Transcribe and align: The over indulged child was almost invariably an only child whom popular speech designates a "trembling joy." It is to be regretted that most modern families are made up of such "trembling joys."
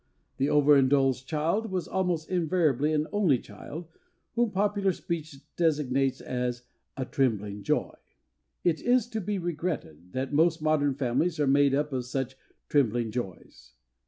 The 0.37 0.49
over 0.49 0.75
indulged 0.75 1.27
child 1.27 1.69
was 1.69 1.87
almost 1.87 2.27
invariably 2.27 2.91
an 2.91 3.05
only 3.11 3.37
child 3.37 3.85
whom 4.33 4.49
popular 4.49 4.93
speech 4.93 5.35
designates 5.57 6.21
a 6.27 7.05
"trembling 7.11 7.61
joy." 7.61 7.93
It 8.63 8.81
is 8.81 9.05
to 9.09 9.21
be 9.21 9.37
regretted 9.37 10.13
that 10.13 10.33
most 10.33 10.59
modern 10.59 10.95
families 10.95 11.39
are 11.39 11.45
made 11.45 11.75
up 11.75 11.93
of 11.93 12.05
such 12.05 12.35
"trembling 12.67 13.11
joys." 13.11 13.75